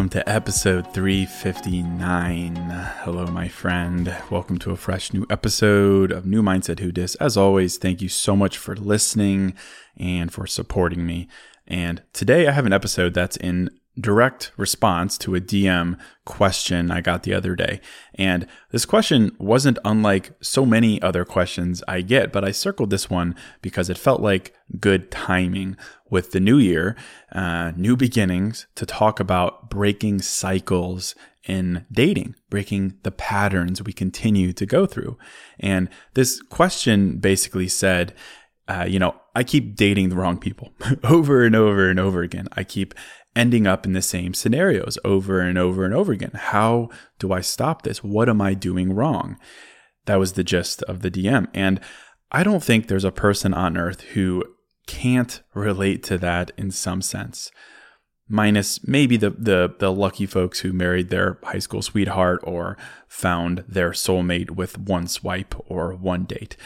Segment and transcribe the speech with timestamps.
[0.00, 2.56] Welcome to episode 359.
[2.56, 4.16] Hello, my friend.
[4.30, 7.16] Welcome to a fresh new episode of New Mindset Who Dis.
[7.16, 9.52] As always, thank you so much for listening
[9.98, 11.28] and for supporting me.
[11.66, 13.68] And today I have an episode that's in
[14.00, 17.82] direct response to a DM question I got the other day.
[18.14, 23.10] And this question wasn't unlike so many other questions I get, but I circled this
[23.10, 25.76] one because it felt like good timing
[26.10, 26.96] with the new year,
[27.32, 34.52] uh, new beginnings to talk about breaking cycles in dating, breaking the patterns we continue
[34.52, 35.16] to go through.
[35.58, 38.14] And this question basically said,
[38.68, 40.72] uh, you know, I keep dating the wrong people
[41.04, 42.46] over and over and over again.
[42.52, 42.94] I keep
[43.34, 46.32] ending up in the same scenarios over and over and over again.
[46.34, 46.88] How
[47.18, 48.02] do I stop this?
[48.04, 49.38] What am I doing wrong?
[50.06, 51.48] That was the gist of the DM.
[51.54, 51.80] And
[52.32, 54.44] I don't think there's a person on earth who
[54.90, 57.52] can't relate to that in some sense.
[58.28, 63.62] Minus maybe the, the the lucky folks who married their high school sweetheart or found
[63.68, 66.56] their soulmate with one swipe or one date.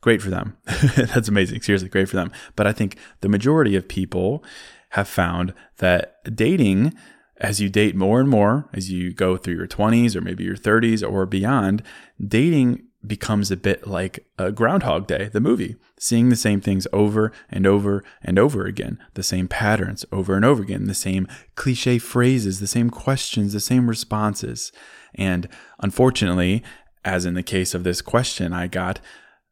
[0.00, 0.56] Great for them.
[0.96, 1.62] That's amazing.
[1.62, 2.30] Seriously, great for them.
[2.54, 4.44] But I think the majority of people
[4.90, 6.94] have found that dating,
[7.38, 10.56] as you date more and more, as you go through your 20s or maybe your
[10.56, 11.82] 30s or beyond,
[12.24, 17.32] dating becomes a bit like a Groundhog Day, the movie, seeing the same things over
[17.50, 21.98] and over and over again, the same patterns over and over again, the same cliche
[21.98, 24.72] phrases, the same questions, the same responses.
[25.14, 25.48] And
[25.80, 26.62] unfortunately,
[27.04, 29.00] as in the case of this question, I got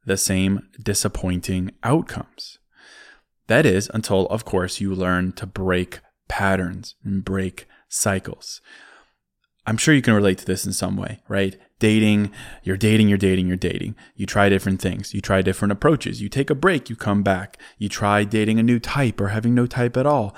[0.05, 2.59] the same disappointing outcomes.
[3.49, 8.61] That is until, of course, you learn to break patterns and break cycles.
[9.71, 11.57] I'm sure you can relate to this in some way, right?
[11.79, 12.33] Dating,
[12.65, 13.95] you're dating, you're dating, you're dating.
[14.17, 15.15] You try different things.
[15.15, 16.21] You try different approaches.
[16.21, 17.57] You take a break, you come back.
[17.79, 20.35] You try dating a new type or having no type at all.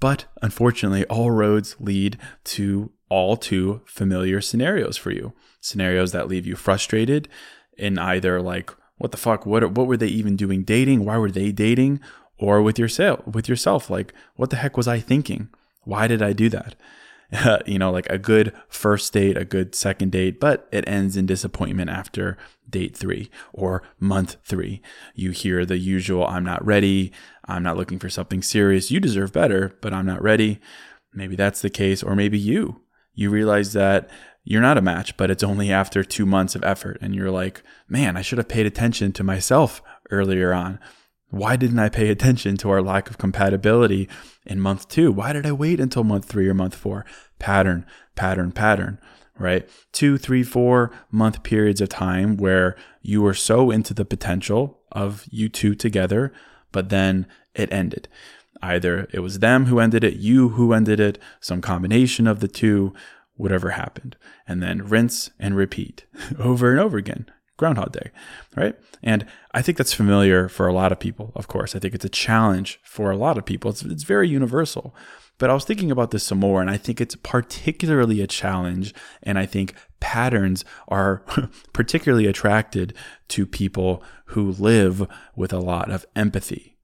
[0.00, 5.32] But unfortunately, all roads lead to all too familiar scenarios for you.
[5.60, 7.26] Scenarios that leave you frustrated
[7.78, 9.46] in either like, what the fuck?
[9.46, 11.04] What, what were they even doing dating?
[11.06, 12.00] Why were they dating?
[12.38, 15.48] or with yourself with yourself like what the heck was i thinking
[15.82, 16.74] why did i do that
[17.66, 21.26] you know like a good first date a good second date but it ends in
[21.26, 24.80] disappointment after date 3 or month 3
[25.14, 27.12] you hear the usual i'm not ready.
[27.50, 28.90] I'm not looking for something serious.
[28.90, 30.60] You deserve better but i'm not ready.
[31.12, 32.82] Maybe that's the case or maybe you.
[33.14, 34.08] You realize that
[34.44, 37.62] you're not a match but it's only after 2 months of effort and you're like
[37.88, 40.78] man i should have paid attention to myself earlier on
[41.30, 44.08] why didn't I pay attention to our lack of compatibility
[44.46, 45.12] in month two?
[45.12, 47.04] Why did I wait until month three or month four?
[47.38, 47.84] Pattern,
[48.14, 48.98] pattern, pattern,
[49.38, 49.68] right?
[49.92, 55.26] Two, three, four month periods of time where you were so into the potential of
[55.30, 56.32] you two together,
[56.72, 58.08] but then it ended.
[58.62, 62.48] Either it was them who ended it, you who ended it, some combination of the
[62.48, 62.92] two.
[63.36, 64.16] whatever happened,
[64.48, 66.06] and then rinse and repeat
[66.40, 67.26] over and over again.
[67.58, 68.10] Groundhog Day,
[68.56, 68.74] right?
[69.02, 71.76] And I think that's familiar for a lot of people, of course.
[71.76, 73.70] I think it's a challenge for a lot of people.
[73.70, 74.94] It's, it's very universal.
[75.36, 78.94] But I was thinking about this some more, and I think it's particularly a challenge.
[79.22, 81.22] And I think patterns are
[81.72, 82.94] particularly attracted
[83.28, 85.06] to people who live
[85.36, 86.76] with a lot of empathy.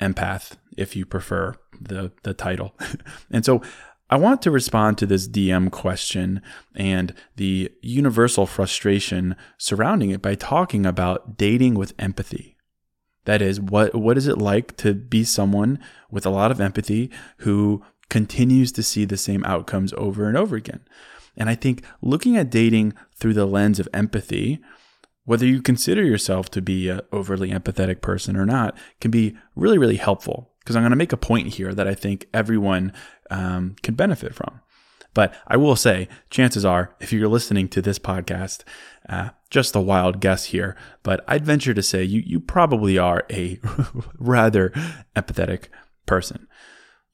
[0.00, 2.74] Empath, if you prefer the, the title.
[3.30, 3.62] and so
[4.10, 6.40] I want to respond to this DM question
[6.74, 12.56] and the universal frustration surrounding it by talking about dating with empathy.
[13.26, 15.78] That is, what, what is it like to be someone
[16.10, 20.56] with a lot of empathy who continues to see the same outcomes over and over
[20.56, 20.80] again?
[21.36, 24.60] And I think looking at dating through the lens of empathy,
[25.26, 29.76] whether you consider yourself to be an overly empathetic person or not, can be really,
[29.76, 30.52] really helpful.
[30.68, 32.92] Because I'm going to make a point here that I think everyone
[33.30, 34.60] um, can benefit from.
[35.14, 38.64] But I will say, chances are, if you're listening to this podcast,
[39.08, 43.24] uh, just a wild guess here, but I'd venture to say you you probably are
[43.30, 43.58] a
[44.18, 44.68] rather
[45.16, 45.68] empathetic
[46.04, 46.46] person.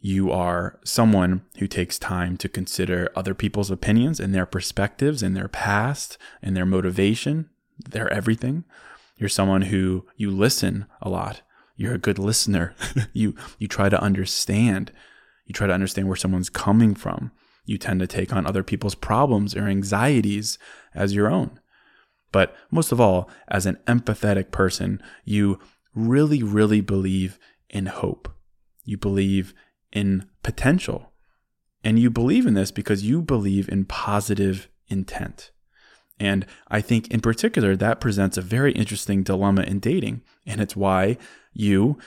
[0.01, 5.37] You are someone who takes time to consider other people's opinions and their perspectives and
[5.37, 8.65] their past and their motivation, their everything.
[9.17, 11.43] You're someone who you listen a lot.
[11.77, 12.75] You're a good listener.
[13.13, 14.93] you you try to understand
[15.47, 17.31] you try to understand where someone's coming from.
[17.67, 20.59] You tend to take on other people's problems or anxieties
[20.95, 21.61] as your own.
[22.33, 25.59] But most of all, as an empathetic person, you
[25.95, 27.39] really, really believe
[27.71, 28.29] in hope.
[28.85, 29.55] You believe
[29.93, 31.13] in potential.
[31.83, 35.51] And you believe in this because you believe in positive intent.
[36.21, 40.23] And I think in particular, that presents a very interesting dilemma in dating.
[40.47, 41.17] And it's why
[41.53, 41.99] you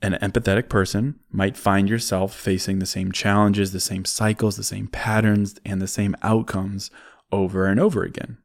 [0.00, 4.86] an empathetic person might find yourself facing the same challenges, the same cycles, the same
[4.86, 6.90] patterns, and the same outcomes
[7.32, 8.38] over and over again.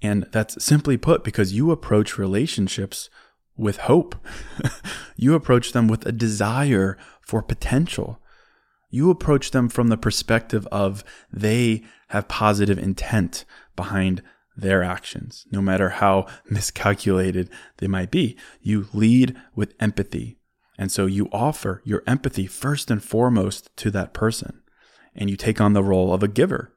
[0.00, 3.10] And that's simply put because you approach relationships
[3.56, 4.14] with hope.
[5.16, 8.20] you approach them with a desire for potential.
[8.90, 11.02] You approach them from the perspective of
[11.32, 13.44] they have positive intent
[13.76, 14.22] behind
[14.56, 17.48] their actions, no matter how miscalculated
[17.78, 18.36] they might be.
[18.60, 20.38] You lead with empathy,
[20.78, 24.60] and so you offer your empathy first and foremost to that person,
[25.14, 26.74] and you take on the role of a giver.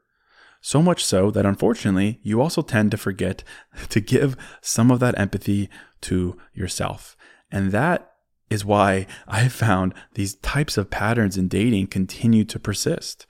[0.61, 3.43] So much so that unfortunately, you also tend to forget
[3.89, 5.69] to give some of that empathy
[6.01, 7.15] to yourself.
[7.51, 8.11] And that
[8.49, 13.25] is why I found these types of patterns in dating continue to persist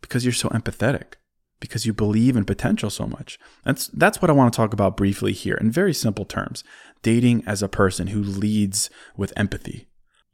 [0.00, 1.14] because you're so empathetic,
[1.60, 3.38] because you believe in potential so much.
[3.64, 6.64] That's, that's what I want to talk about briefly here in very simple terms
[7.02, 9.86] dating as a person who leads with empathy.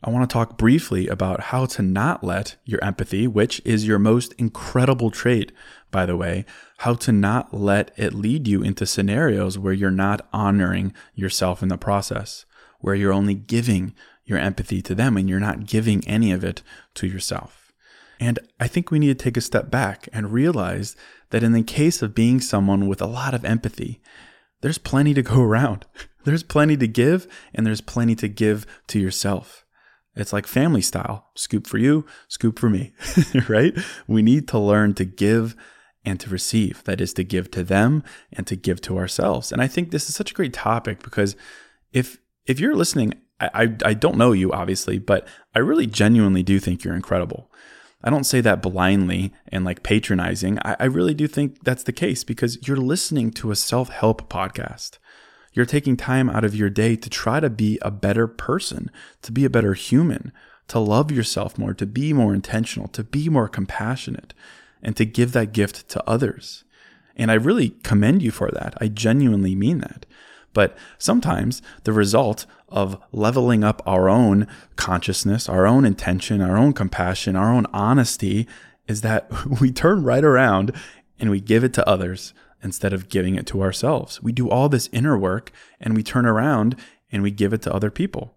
[0.02, 3.98] I want to talk briefly about how to not let your empathy, which is your
[3.98, 5.50] most incredible trait,
[5.90, 6.44] by the way,
[6.78, 11.68] how to not let it lead you into scenarios where you're not honoring yourself in
[11.68, 12.44] the process,
[12.80, 13.94] where you're only giving
[14.26, 16.62] your empathy to them and you're not giving any of it
[16.94, 17.63] to yourself.
[18.20, 20.96] And I think we need to take a step back and realize
[21.31, 24.00] that in the case of being someone with a lot of empathy,
[24.61, 25.87] there's plenty to go around.
[26.25, 29.64] There's plenty to give, and there's plenty to give to yourself.
[30.16, 32.93] It's like family style scoop for you, scoop for me,
[33.49, 33.76] right?
[34.06, 35.56] We need to learn to give
[36.05, 36.84] and to receive.
[36.84, 39.50] That is to give to them and to give to ourselves.
[39.50, 41.36] And I think this is such a great topic because
[41.93, 46.43] if if you're listening, I, I, I don't know you obviously, but I really genuinely
[46.43, 47.50] do think you're incredible.
[48.05, 50.58] I don't say that blindly and like patronizing.
[50.63, 54.29] I, I really do think that's the case because you're listening to a self help
[54.29, 54.99] podcast.
[55.55, 58.91] You're taking time out of your day to try to be a better person,
[59.23, 60.32] to be a better human,
[60.69, 64.34] to love yourself more, to be more intentional, to be more compassionate,
[64.82, 66.65] and to give that gift to others.
[67.17, 68.75] And I really commend you for that.
[68.81, 70.05] I genuinely mean that.
[70.55, 74.46] But sometimes the result of leveling up our own
[74.77, 78.49] consciousness, our own intention, our own compassion, our own honesty
[78.89, 79.29] is that
[79.61, 80.73] we turn right around
[81.19, 82.32] and we give it to others
[82.63, 84.23] instead of giving it to ourselves.
[84.23, 86.77] We do all this inner work and we turn around
[87.13, 88.34] and we give it to other people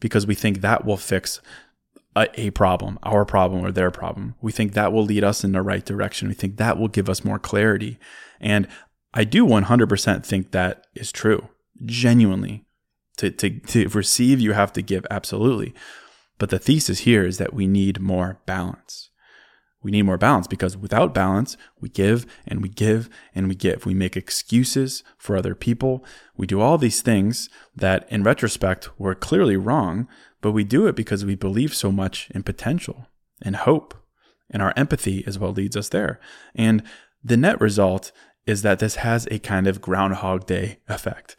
[0.00, 1.40] because we think that will fix
[2.14, 4.34] a, a, problem, our problem or their problem.
[4.40, 6.28] We think that will lead us in the right direction.
[6.28, 7.98] We think that will give us more clarity.
[8.40, 8.68] And
[9.14, 11.48] I do 100% think that is true,
[11.84, 12.64] genuinely.
[13.18, 15.74] To, to, to receive, you have to give, absolutely.
[16.38, 19.10] But the thesis here is that we need more balance.
[19.82, 23.86] We need more balance because without balance, we give and we give and we give.
[23.86, 26.04] We make excuses for other people.
[26.36, 30.08] We do all these things that, in retrospect, were clearly wrong,
[30.40, 33.06] but we do it because we believe so much in potential
[33.42, 33.94] and hope
[34.50, 36.18] And our empathy is what leads us there.
[36.54, 36.82] And
[37.22, 38.12] the net result
[38.48, 41.36] is that this has a kind of Groundhog Day effect.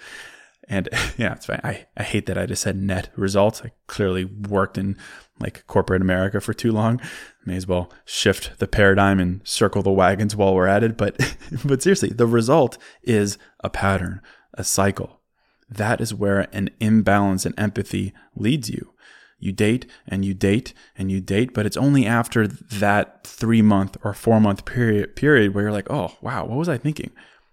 [0.67, 0.87] And
[1.17, 1.59] yeah, it's fine.
[1.63, 3.61] I, I hate that I just said net results.
[3.65, 4.95] I clearly worked in
[5.39, 7.01] like corporate America for too long.
[7.45, 10.97] May as well shift the paradigm and circle the wagons while we're at it.
[10.97, 11.17] But
[11.65, 14.21] but seriously, the result is a pattern,
[14.53, 15.19] a cycle.
[15.67, 18.93] That is where an imbalance in empathy leads you.
[19.39, 23.97] You date and you date and you date, but it's only after that three month
[24.03, 27.11] or four month period period where you're like, oh wow, what was I thinking?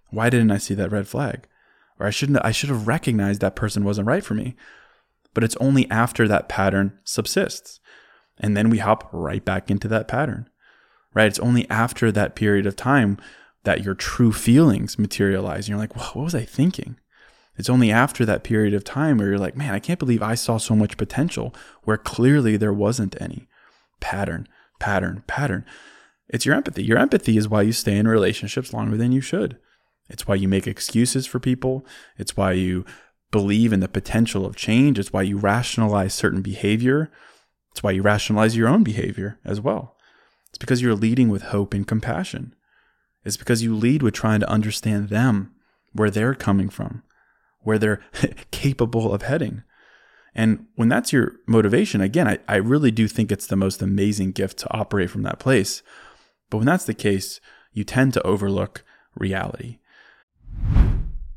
[0.09, 1.47] Why didn't I see that red flag?
[1.99, 4.55] Or I shouldn't I should have recognized that person wasn't right for me.
[5.33, 7.79] But it's only after that pattern subsists.
[8.39, 10.49] And then we hop right back into that pattern.
[11.13, 11.27] Right?
[11.27, 13.17] It's only after that period of time
[13.63, 15.65] that your true feelings materialize.
[15.65, 16.97] And you're like, what was I thinking?
[17.57, 20.35] It's only after that period of time where you're like, man, I can't believe I
[20.35, 23.47] saw so much potential where clearly there wasn't any.
[23.99, 24.47] Pattern,
[24.79, 25.65] pattern, pattern.
[26.29, 26.83] It's your empathy.
[26.83, 29.57] Your empathy is why you stay in relationships longer than you should.
[30.07, 31.85] It's why you make excuses for people.
[32.17, 32.85] It's why you
[33.31, 34.99] believe in the potential of change.
[34.99, 37.11] It's why you rationalize certain behavior.
[37.71, 39.95] It's why you rationalize your own behavior as well.
[40.49, 42.53] It's because you're leading with hope and compassion.
[43.25, 45.53] It's because you lead with trying to understand them,
[45.91, 47.03] where they're coming from
[47.67, 47.99] where they're
[48.51, 49.61] capable of heading.
[50.33, 54.31] And when that's your motivation, again, I, I really do think it's the most amazing
[54.31, 55.83] gift to operate from that place.
[56.49, 57.41] But when that's the case,
[57.73, 59.79] you tend to overlook reality.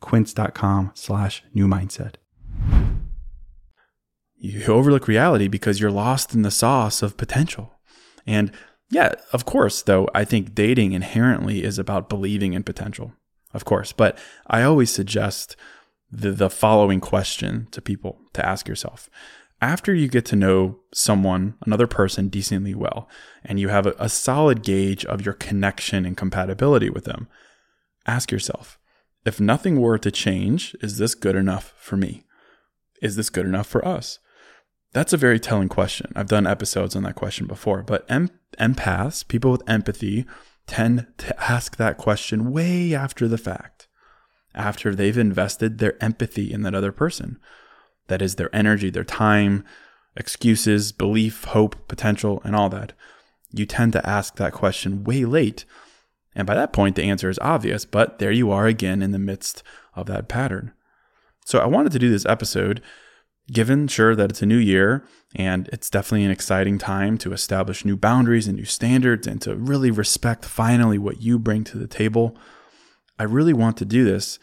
[0.00, 2.14] Quince.com slash new mindset
[4.40, 7.78] you overlook reality because you're lost in the sauce of potential.
[8.26, 8.50] And
[8.90, 13.12] yeah, of course, though, I think dating inherently is about believing in potential,
[13.52, 13.92] of course.
[13.92, 15.56] But I always suggest
[16.10, 19.10] the, the following question to people to ask yourself.
[19.60, 23.10] After you get to know someone, another person decently well,
[23.44, 27.28] and you have a, a solid gauge of your connection and compatibility with them,
[28.06, 28.79] ask yourself
[29.24, 32.24] if nothing were to change, is this good enough for me?
[33.02, 34.18] Is this good enough for us?
[34.92, 36.12] That's a very telling question.
[36.16, 40.26] I've done episodes on that question before, but em- empaths, people with empathy,
[40.66, 43.88] tend to ask that question way after the fact,
[44.54, 47.38] after they've invested their empathy in that other person.
[48.08, 49.64] That is their energy, their time,
[50.16, 52.92] excuses, belief, hope, potential, and all that.
[53.52, 55.64] You tend to ask that question way late.
[56.34, 59.18] And by that point, the answer is obvious, but there you are again in the
[59.18, 59.62] midst
[59.94, 60.72] of that pattern.
[61.44, 62.80] So I wanted to do this episode
[63.50, 67.84] given, sure, that it's a new year and it's definitely an exciting time to establish
[67.84, 71.88] new boundaries and new standards and to really respect finally what you bring to the
[71.88, 72.36] table,
[73.18, 74.38] I really want to do this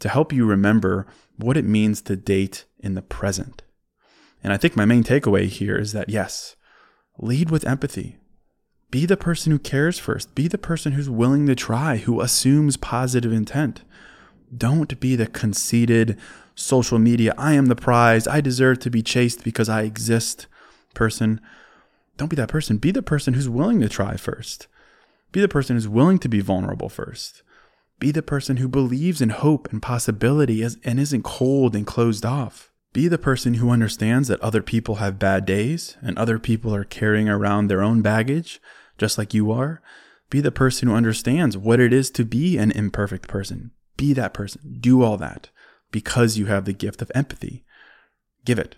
[0.00, 3.62] to help you remember what it means to date in the present.
[4.44, 6.56] And I think my main takeaway here is that yes,
[7.18, 8.18] lead with empathy.
[8.92, 10.34] Be the person who cares first.
[10.34, 13.82] Be the person who's willing to try, who assumes positive intent.
[14.54, 16.18] Don't be the conceited,
[16.54, 20.46] social media, I am the prize, I deserve to be chased because I exist
[20.92, 21.40] person.
[22.18, 22.76] Don't be that person.
[22.76, 24.66] Be the person who's willing to try first.
[25.32, 27.42] Be the person who's willing to be vulnerable first.
[27.98, 32.70] Be the person who believes in hope and possibility and isn't cold and closed off.
[32.92, 36.84] Be the person who understands that other people have bad days and other people are
[36.84, 38.60] carrying around their own baggage,
[39.02, 39.82] just like you are.
[40.30, 43.72] Be the person who understands what it is to be an imperfect person.
[43.96, 44.78] Be that person.
[44.80, 45.50] Do all that
[45.90, 47.64] because you have the gift of empathy.
[48.44, 48.76] Give it.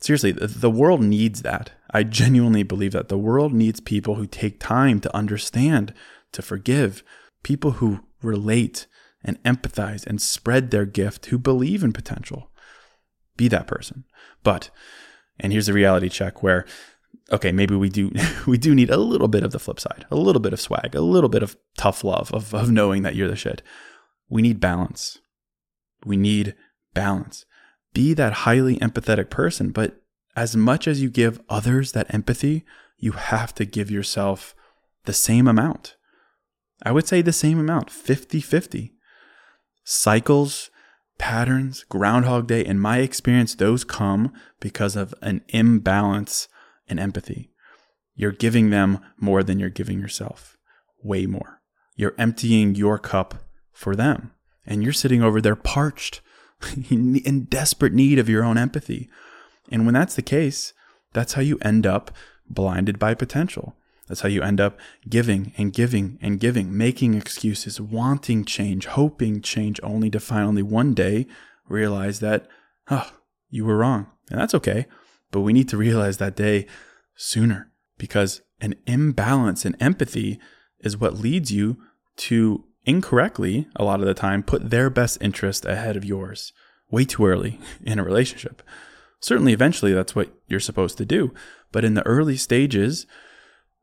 [0.00, 1.72] Seriously, the world needs that.
[1.90, 5.92] I genuinely believe that the world needs people who take time to understand,
[6.32, 7.02] to forgive,
[7.42, 8.86] people who relate
[9.22, 12.50] and empathize and spread their gift, who believe in potential.
[13.36, 14.04] Be that person.
[14.42, 14.70] But,
[15.38, 16.64] and here's a reality check where,
[17.32, 18.10] okay, maybe we do
[18.46, 20.94] we do need a little bit of the flip side, a little bit of swag,
[20.94, 23.62] a little bit of tough love, of, of knowing that you're the shit.
[24.28, 25.18] We need balance.
[26.04, 26.54] We need
[26.94, 27.44] balance.
[27.94, 30.02] Be that highly empathetic person, but
[30.34, 32.64] as much as you give others that empathy,
[32.98, 34.54] you have to give yourself
[35.04, 35.96] the same amount.
[36.82, 38.92] I would say the same amount, 50 50.
[39.84, 40.70] Cycles,
[41.18, 46.48] patterns, Groundhog Day, in my experience, those come because of an imbalance
[46.88, 47.50] in empathy.
[48.14, 50.56] You're giving them more than you're giving yourself,
[51.02, 51.60] way more.
[51.94, 53.34] You're emptying your cup
[53.72, 54.32] for them
[54.66, 56.20] and you're sitting over there parched,
[56.90, 59.08] in desperate need of your own empathy.
[59.70, 60.72] And when that's the case,
[61.12, 62.10] that's how you end up
[62.48, 63.76] blinded by potential.
[64.08, 64.78] That's how you end up
[65.08, 70.94] giving and giving and giving, making excuses, wanting change, hoping change, only to finally one
[70.94, 71.26] day
[71.68, 72.46] realize that,
[72.88, 73.10] oh,
[73.50, 74.06] you were wrong.
[74.30, 74.86] And that's okay.
[75.30, 76.66] But we need to realize that day
[77.14, 80.38] sooner because an imbalance in empathy
[80.80, 81.78] is what leads you
[82.16, 86.52] to incorrectly, a lot of the time, put their best interest ahead of yours
[86.90, 88.62] way too early in a relationship.
[89.20, 91.32] Certainly, eventually, that's what you're supposed to do.
[91.72, 93.06] But in the early stages,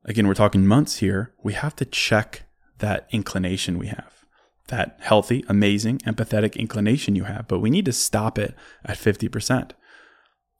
[0.05, 2.43] again, we're talking months here, we have to check
[2.79, 4.25] that inclination we have,
[4.67, 7.47] that healthy, amazing, empathetic inclination you have.
[7.47, 9.71] But we need to stop it at 50%.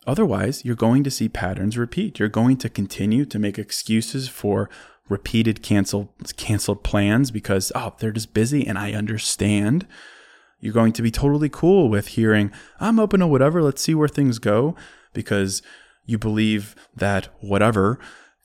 [0.06, 2.20] Otherwise, you're going to see patterns repeat.
[2.20, 4.70] You're going to continue to make excuses for
[5.10, 9.88] repeated canceled canceled plans because oh they're just busy and I understand.
[10.60, 13.62] You're going to be totally cool with hearing I'm open to whatever.
[13.62, 14.76] Let's see where things go
[15.14, 15.62] because
[16.06, 18.00] you believe that whatever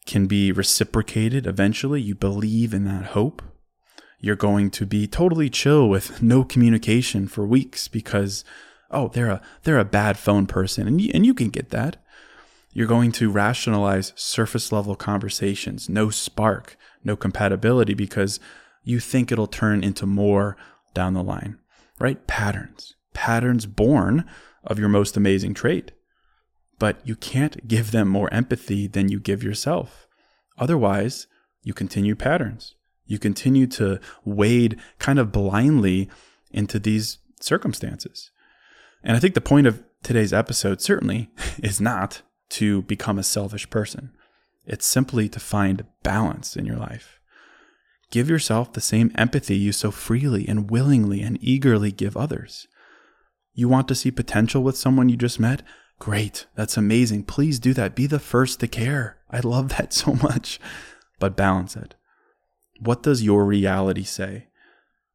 [0.06, 2.00] can be reciprocated eventually.
[2.00, 3.42] You believe in that hope.
[4.20, 8.44] You're going to be totally chill with no communication for weeks because
[8.90, 11.96] oh they're a they're a bad phone person and you, and you can get that
[12.72, 18.38] you're going to rationalize surface level conversations, no spark, no compatibility, because
[18.84, 20.56] you think it'll turn into more
[20.94, 21.58] down the line,
[21.98, 22.24] right?
[22.26, 24.24] Patterns, patterns born
[24.62, 25.92] of your most amazing trait.
[26.78, 30.06] But you can't give them more empathy than you give yourself.
[30.56, 31.26] Otherwise,
[31.64, 32.76] you continue patterns.
[33.06, 36.08] You continue to wade kind of blindly
[36.52, 38.30] into these circumstances.
[39.02, 41.30] And I think the point of today's episode certainly
[41.62, 44.12] is not to become a selfish person.
[44.66, 47.18] It's simply to find balance in your life.
[48.10, 52.66] Give yourself the same empathy you so freely and willingly and eagerly give others.
[53.54, 55.62] You want to see potential with someone you just met?
[55.98, 57.24] Great, that's amazing.
[57.24, 57.94] Please do that.
[57.94, 59.18] Be the first to care.
[59.30, 60.60] I love that so much.
[61.18, 61.94] But balance it.
[62.80, 64.48] What does your reality say?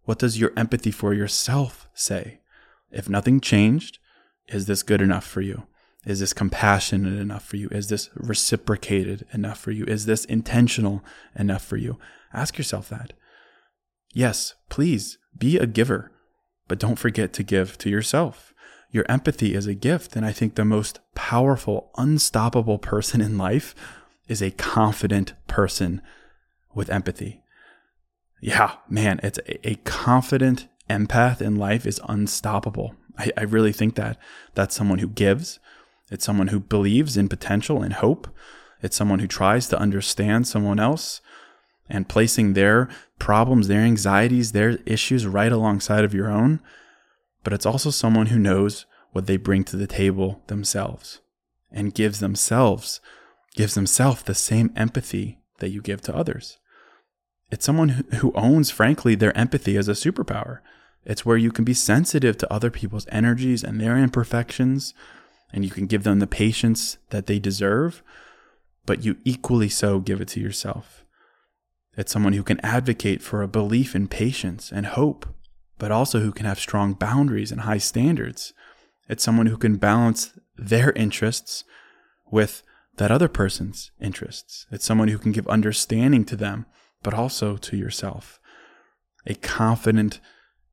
[0.03, 2.41] What does your empathy for yourself say?
[2.93, 3.99] If nothing changed,
[4.47, 5.63] is this good enough for you?
[6.05, 7.69] Is this compassionate enough for you?
[7.69, 9.85] Is this reciprocated enough for you?
[9.85, 11.03] Is this intentional
[11.35, 11.97] enough for you?
[12.33, 13.13] Ask yourself that.
[14.13, 16.11] Yes, please be a giver,
[16.67, 18.53] but don't forget to give to yourself.
[18.91, 20.15] Your empathy is a gift.
[20.15, 23.73] And I think the most powerful, unstoppable person in life
[24.27, 26.01] is a confident person
[26.73, 27.41] with empathy.
[28.41, 32.95] Yeah, man, it's a, confident empath in life is unstoppable.
[33.17, 34.17] I, I really think that
[34.53, 35.59] that's someone who gives,
[36.11, 38.27] it's someone who believes in potential and hope.
[38.81, 41.21] It's someone who tries to understand someone else
[41.89, 46.59] and placing their problems, their anxieties, their issues right alongside of your own.
[47.43, 51.21] But it's also someone who knows what they bring to the table themselves
[51.71, 52.99] and gives themselves
[53.55, 56.57] gives themselves the same empathy that you give to others.
[57.53, 60.61] It's someone who owns, frankly, their empathy as a superpower.
[61.05, 64.95] It's where you can be sensitive to other people's energies and their imperfections,
[65.53, 68.01] and you can give them the patience that they deserve,
[68.87, 71.05] but you equally so give it to yourself.
[71.95, 75.27] It's someone who can advocate for a belief in patience and hope,
[75.77, 78.51] but also who can have strong boundaries and high standards.
[79.07, 81.65] It's someone who can balance their interests
[82.31, 82.63] with
[82.97, 84.65] that other person's interests.
[84.71, 86.65] It's someone who can give understanding to them,
[87.03, 88.39] but also to yourself.
[89.25, 90.19] A confident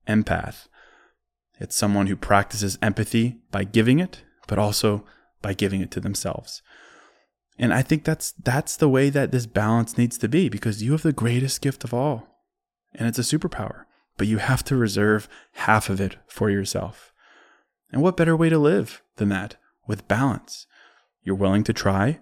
[0.09, 0.69] empath.
[1.59, 5.05] It's someone who practices empathy by giving it, but also
[5.43, 6.63] by giving it to themselves.
[7.59, 10.93] And I think that's that's the way that this balance needs to be because you
[10.93, 12.39] have the greatest gift of all.
[12.95, 13.85] And it's a superpower,
[14.17, 17.13] but you have to reserve half of it for yourself.
[17.93, 20.67] And what better way to live than that with balance?
[21.23, 22.21] You're willing to try,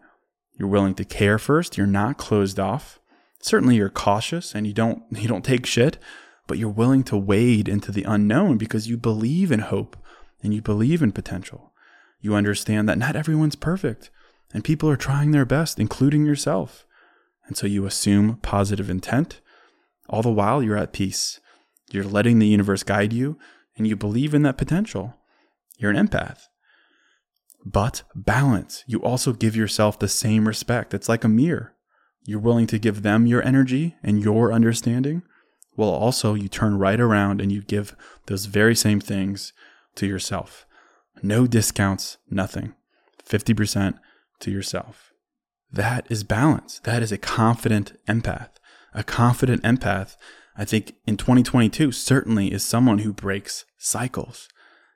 [0.58, 2.98] you're willing to care first, you're not closed off.
[3.40, 5.98] Certainly you're cautious and you don't you don't take shit,
[6.46, 9.96] but you're willing to wade into the unknown because you believe in hope
[10.42, 11.72] and you believe in potential.
[12.20, 14.10] You understand that not everyone's perfect
[14.52, 16.86] and people are trying their best, including yourself.
[17.46, 19.40] And so you assume positive intent.
[20.08, 21.40] All the while, you're at peace.
[21.90, 23.38] You're letting the universe guide you,
[23.76, 25.14] and you believe in that potential.
[25.78, 26.40] You're an empath.
[27.64, 28.84] But balance.
[28.86, 30.94] You also give yourself the same respect.
[30.94, 31.74] It's like a mirror.
[32.24, 35.22] You're willing to give them your energy and your understanding.
[35.76, 37.94] Well, also, you turn right around and you give
[38.26, 39.52] those very same things
[39.94, 40.66] to yourself.
[41.22, 42.74] No discounts, nothing.
[43.26, 43.98] 50%
[44.40, 45.12] to yourself.
[45.70, 46.80] That is balance.
[46.84, 48.50] That is a confident empath.
[48.94, 50.16] A confident empath,
[50.56, 54.48] I think in 2022, certainly is someone who breaks cycles.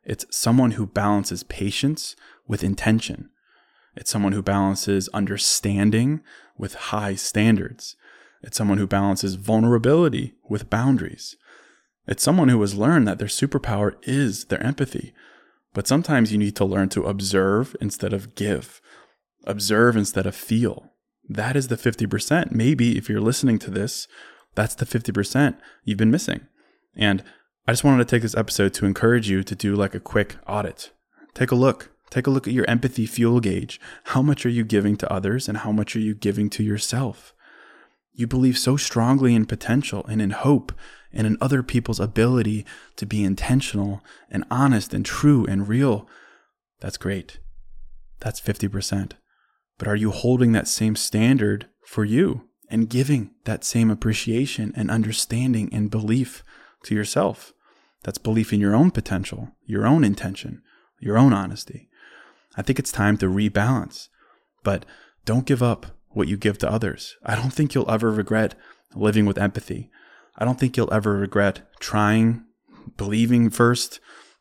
[0.05, 2.17] It's someone who balances patience
[2.49, 3.31] with intention.
[3.95, 6.21] It's someone who balances understanding
[6.57, 7.97] with high standards.
[8.43, 11.37] It's someone who balances vulnerability with boundaries.
[12.07, 15.15] It's someone who has learned that their superpower is their empathy.
[15.75, 18.81] But sometimes you need to learn to observe instead of give
[19.45, 20.93] observe instead of feel.
[21.29, 22.53] That is the 50%.
[22.53, 24.09] Maybe if you're listening to this,
[24.55, 26.47] that's the 50% you've been missing.
[26.97, 27.23] And
[27.67, 30.37] I just wanted to take this episode to encourage you to do like a quick
[30.47, 30.91] audit.
[31.35, 31.92] Take a look.
[32.13, 33.81] Take a look at your empathy fuel gauge.
[34.05, 37.33] How much are you giving to others and how much are you giving to yourself?
[38.13, 40.75] You believe so strongly in potential and in hope
[41.11, 46.07] and in other people's ability to be intentional and honest and true and real.
[46.81, 47.39] That's great.
[48.21, 49.13] That's 50%.
[49.79, 54.91] But are you holding that same standard for you and giving that same appreciation and
[54.91, 56.45] understanding and belief
[56.83, 57.55] to yourself?
[58.03, 60.61] That's belief in your own potential, your own intention,
[61.01, 61.89] your own honesty.
[62.57, 64.09] I think it's time to rebalance,
[64.63, 64.85] but
[65.25, 67.17] don't give up what you give to others.
[67.25, 68.55] I don't think you'll ever regret
[68.95, 69.91] living with empathy.
[70.37, 72.45] I don't think you'll ever regret trying,
[72.97, 74.01] believing first,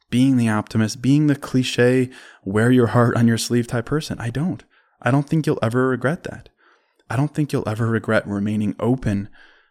[0.10, 2.10] being the optimist, being the cliche,
[2.43, 4.19] wear your heart on your sleeve type person.
[4.19, 4.63] I don't.
[5.02, 6.50] I don't think you'll ever regret that.
[7.10, 9.30] I don't think you'll ever regret remaining open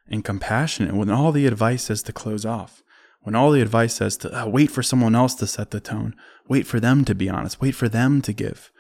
[0.09, 2.83] and compassionate when all the advice is to close off,
[3.23, 6.15] when all the advice says to uh, wait for someone else to set the tone,
[6.49, 8.71] wait for them to be honest, wait for them to give.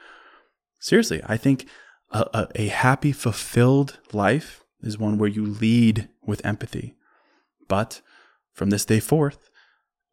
[0.78, 1.66] Seriously, I think
[2.10, 6.96] a, a, a happy, fulfilled life is one where you lead with empathy.
[7.68, 8.00] But
[8.52, 9.50] from this day forth,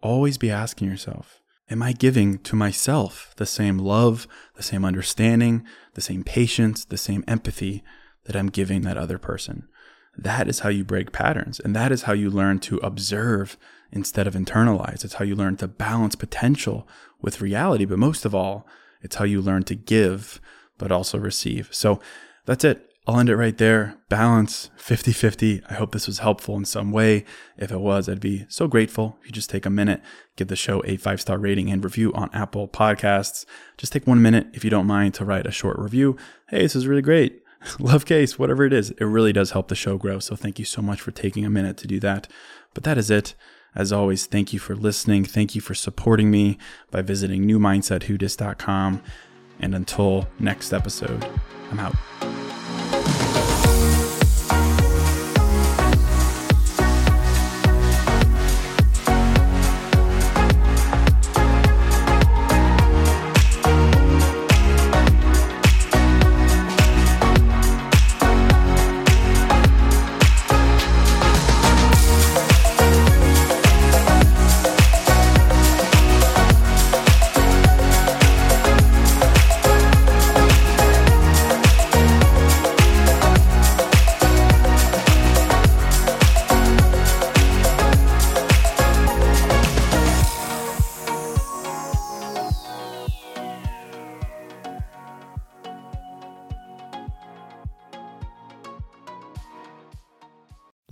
[0.02, 5.66] always be asking yourself, Am I giving to myself the same love, the same understanding,
[5.96, 7.84] the same patience, the same empathy
[8.26, 9.68] that I'm giving that other person?
[10.18, 11.60] That is how you break patterns.
[11.60, 13.58] And that is how you learn to observe
[13.92, 15.04] instead of internalize.
[15.04, 16.88] It's how you learn to balance potential
[17.22, 17.86] with reality.
[17.86, 18.68] But most of all,
[19.02, 20.42] it's how you learn to give,
[20.78, 21.70] but also receive.
[21.72, 22.00] So
[22.46, 22.84] that's it.
[23.08, 23.96] I'll end it right there.
[24.10, 25.62] Balance 50 50.
[25.70, 27.24] I hope this was helpful in some way.
[27.58, 30.02] If it was, I'd be so grateful if you just take a minute,
[30.36, 33.46] give the show a five star rating and review on Apple Podcasts.
[33.78, 36.18] Just take one minute, if you don't mind, to write a short review.
[36.50, 37.42] Hey, this is really great.
[37.80, 38.92] Love case, whatever it is.
[38.92, 40.20] It really does help the show grow.
[40.20, 42.28] So thank you so much for taking a minute to do that.
[42.74, 43.36] But that is it.
[43.78, 45.24] As always, thank you for listening.
[45.24, 46.58] Thank you for supporting me
[46.90, 49.04] by visiting newmindsetwhodis.com.
[49.60, 51.24] And until next episode,
[51.70, 51.96] I'm out.